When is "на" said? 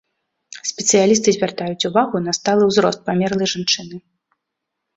2.29-2.35